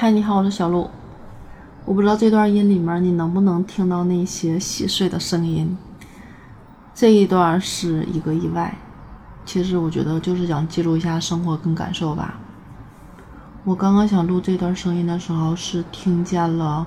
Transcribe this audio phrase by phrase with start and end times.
[0.00, 0.88] 嗨，你好，我是小鹿。
[1.84, 5.76] 我不知道这段音里面你能不能听到那些细碎的声音。
[6.94, 8.78] 这一段是一个意外，
[9.44, 12.40] 其实我觉得就是想记录一下生活跟感受吧。
[13.62, 16.86] 我刚刚想录这段声音的时候，是听见了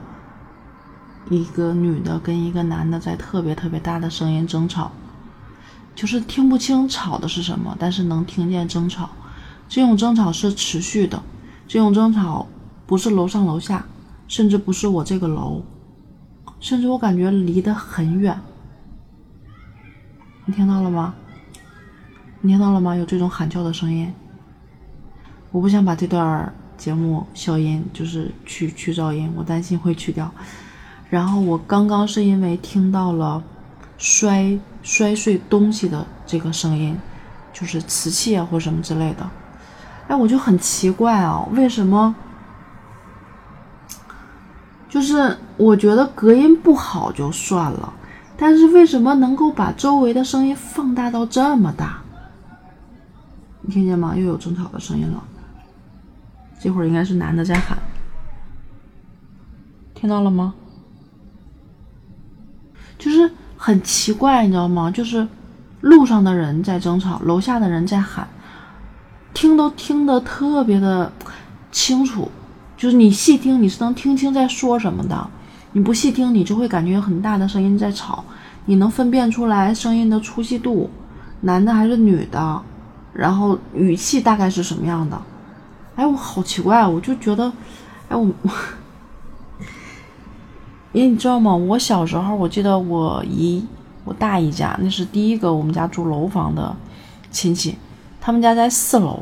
[1.29, 4.91] 一个女的跟一个男的在特别特别大的声音争吵，
[5.93, 9.07] 就是听不清吵的是什么，但是能听见争吵。
[9.69, 11.21] 这种争吵是持续的，
[11.67, 12.47] 这种争吵
[12.85, 13.85] 不是楼上楼下，
[14.27, 15.63] 甚至不是我这个楼，
[16.59, 18.39] 甚至我感觉离得很远。
[20.45, 21.13] 你听到了吗？
[22.41, 22.95] 你听到了吗？
[22.95, 24.13] 有这种喊叫的声音。
[25.51, 30.29] 我不想把这段节目消音，就是去去噪音，我担心会去掉。
[31.09, 33.41] 然后我刚刚是因为听到了
[33.97, 36.97] 摔摔碎东西的这个声音，
[37.53, 39.29] 就是瓷器啊或什么之类的。
[40.07, 42.13] 哎，我就很奇怪啊，为什么？
[44.93, 47.91] 就是我觉得隔音不好就算了，
[48.37, 51.99] 但是为什么能够把周围的声音放大到这么大？
[53.61, 54.13] 你听见吗？
[54.15, 55.23] 又有争吵的声音了。
[56.59, 57.75] 这会儿应该是男的在喊，
[59.95, 60.53] 听到了吗？
[62.99, 64.91] 就是很奇怪，你知道吗？
[64.91, 65.27] 就是
[65.81, 68.27] 路上的人在争吵，楼下的人在喊。
[69.33, 71.11] 听都听得特别的
[71.71, 72.29] 清楚，
[72.83, 75.29] 就是你细听你是能听清在说什么的，
[75.71, 78.21] 你不细听你就会感觉有很大的声音在吵，
[78.65, 80.89] 你能分辨出来声音的粗细度，
[81.39, 82.61] 男的还是女的，
[83.13, 85.17] 然后语气大概是什么样的？
[85.95, 87.49] 哎，我好奇怪，我就觉得，
[88.09, 88.49] 哎我我，
[90.91, 91.55] 因为你知道吗？
[91.55, 93.65] 我小时候我记得我姨
[94.03, 96.75] 我大姨家那是第一个我们家住楼房的
[97.31, 97.77] 亲戚。
[98.19, 99.21] 他们家在四楼，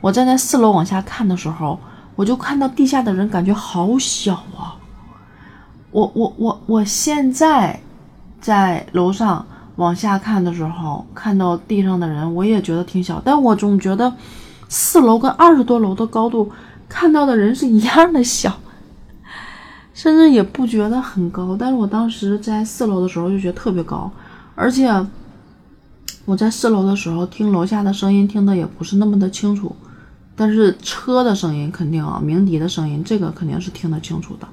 [0.00, 1.78] 我站在四楼往下看的时候，
[2.14, 4.76] 我就看到地下的人，感觉好小啊！
[5.90, 7.80] 我我我我现在
[8.40, 9.44] 在楼上
[9.76, 14.12] 往下看的时候，看到地上的人，我也觉得挺小，但我总觉得
[14.68, 16.50] 四楼跟二十多楼的高度
[16.88, 18.52] 看到的人是一样的小，
[19.94, 21.56] 甚至也不觉得很高。
[21.58, 24.10] 但是我当时在四楼的时候就觉得特别高，
[24.54, 24.90] 而且。
[26.24, 29.74] 我在四楼的时候听楼下的声音，听的也不是那么的清楚，
[30.34, 34.48] 但是车的声音肯定啊，鸣笛的声音，这个肯定是听得清楚的。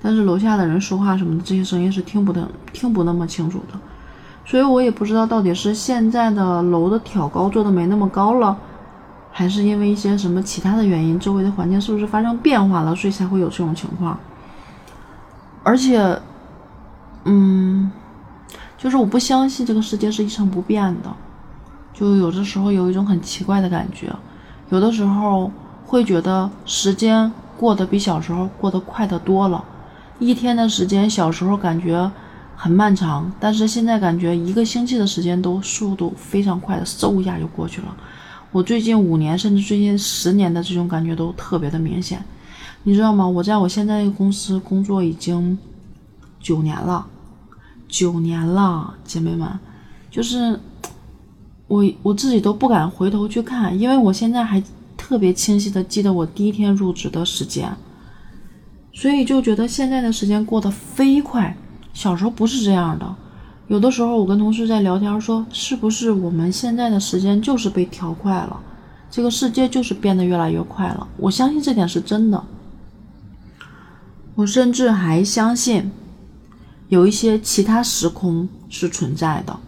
[0.00, 3.78] 但是楼下的人说话什么的，这些声音是听不得，听不那么清楚的。
[4.44, 8.56] 所以我也不知道到底是现在的楼的挑高做的没那么高了，
[9.32, 14.18] 还是因为一些什么其他的原因，周围的环境是不是发生变化了，所以才会有这种情况。
[15.62, 16.20] 而且，
[17.24, 17.90] 嗯。
[18.78, 21.10] 就是我不相信这个世界是一成不变的，
[21.94, 24.14] 就有的时候有一种很奇怪的感觉，
[24.70, 25.50] 有的时候
[25.84, 29.64] 会觉得时间过得比小时候过得快得多了。
[30.18, 32.10] 一天的时间，小时候感觉
[32.56, 37.96] 很漫长，但是现在感觉一个星期的时间都速度非常快的，嗖一下就过去了。
[38.50, 42.24] 我最近五年，甚至最近十年的这种感觉都特别的明显，
[42.84, 43.28] 你知道吗？
[43.28, 45.58] 我在我现在这个公司工作已经
[46.40, 47.06] 九年了。
[47.88, 49.48] 九年了，姐妹们，
[50.10, 50.58] 就是
[51.68, 54.62] 我我自己都不敢回头去看，因为我现在还
[54.96, 57.76] 特别清晰的记得我第一天入职的时间，
[58.92, 61.56] 所以就觉得现在的时间过得飞快。
[61.92, 63.16] 小时候不是这样的，
[63.68, 68.60] 有的时候我跟同事在聊天说，是不是我们现在的时间就是被调快了，
[69.10, 71.08] 这个世界就是变得越来越快了。
[71.16, 72.44] 我相信这点是真的，
[74.34, 75.90] 我甚至还相信。
[76.88, 79.58] 有一些其他时空是存在的，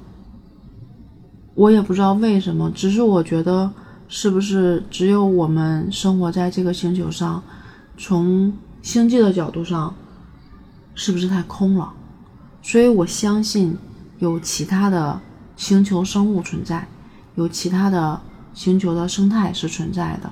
[1.58, 3.68] 我也不知道为什么，只是我觉得
[4.06, 7.42] 是不是只有我们生活在这个星球上，
[7.96, 9.92] 从星际的角度上，
[10.94, 11.92] 是不是太空了？
[12.62, 13.76] 所以我相信
[14.20, 15.20] 有其他的
[15.56, 16.86] 星球生物存在，
[17.34, 18.20] 有其他的
[18.54, 20.30] 星球的生态是存在的，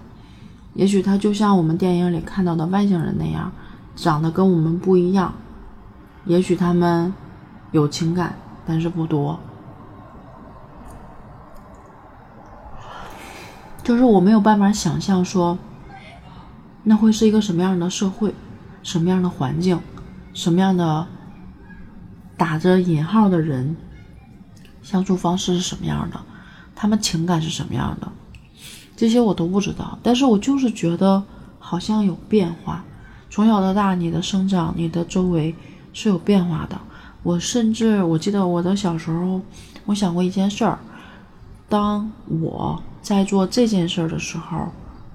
[0.74, 3.50] 也许它就像我们电影里看到的外星人那样，
[3.96, 5.34] 长得跟我们不一样。
[6.24, 7.12] 也许他们
[7.72, 9.40] 有情感，但是不多。
[13.86, 15.56] 就是我没有办法想象说，
[16.82, 18.34] 那会是一个什么样的社会，
[18.82, 19.78] 什么样的环境，
[20.34, 21.06] 什么样的
[22.36, 23.76] 打着引号的人，
[24.82, 26.20] 相处方式是什么样的，
[26.74, 28.10] 他们情感是什么样的，
[28.96, 29.96] 这些我都不知道。
[30.02, 31.22] 但是我就是觉得
[31.60, 32.84] 好像有变化。
[33.30, 35.54] 从小到大，你的生长，你的周围。
[35.98, 36.78] 是有变化的。
[37.22, 39.40] 我甚至我记得我的小时候，
[39.86, 40.78] 我想过一件事儿：
[41.70, 44.66] 当我在做这件事儿的时候，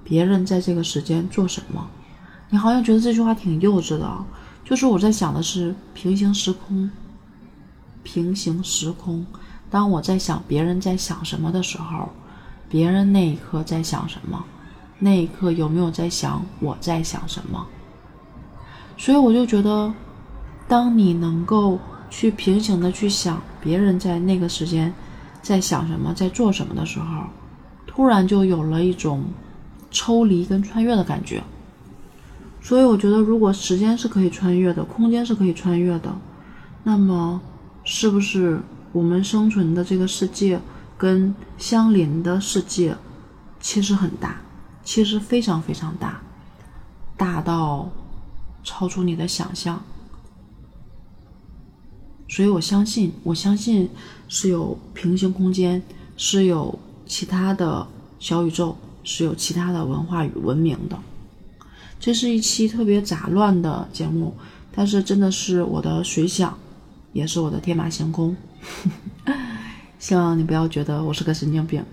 [0.02, 1.86] 别人在这个时间做什么？
[2.48, 4.10] 你好像觉得这句话挺幼稚的，
[4.64, 6.90] 就是我在想的是平行时空。
[8.02, 9.26] 平行时空，
[9.68, 12.08] 当我在想别人在想什么的时候，
[12.66, 14.42] 别人那一刻在想什么？
[14.98, 17.66] 那一刻有没有在想我在想什么？
[18.96, 19.92] 所以我就觉得，
[20.66, 21.78] 当你能够
[22.08, 24.94] 去平行的去想别人在那个时间
[25.42, 27.24] 在想什么，在做什么的时候，
[27.94, 29.22] 突然就有了一种
[29.90, 31.42] 抽离跟穿越的感觉。
[32.62, 36.16] 所以我觉得，如果时间是可以穿越的，空间是可以穿越的，
[36.84, 37.38] 那么
[37.84, 38.60] 是不是
[38.92, 40.58] 我们生存的这个世界
[40.96, 42.96] 跟相邻的世界
[43.60, 44.40] 其实很大，
[44.82, 46.22] 其实非常非常大，
[47.16, 47.90] 大到
[48.64, 49.82] 超出你的想象。
[52.28, 53.90] 所以我相信，我相信
[54.28, 55.82] 是有平行空间，
[56.16, 57.86] 是有其他的
[58.18, 60.98] 小宇宙，是有其他的文化与文明的。
[61.98, 64.34] 这是一期特别杂乱的节目，
[64.74, 66.56] 但是真的是我的随想，
[67.12, 68.36] 也是我的天马行空。
[69.98, 71.84] 希望你不要觉得我是个神经病。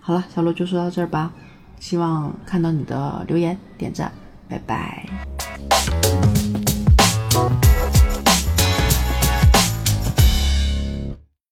[0.00, 1.32] 好了，小鹿就说到这儿吧，
[1.80, 4.12] 希望看到你的留言点赞，
[4.48, 5.06] 拜拜。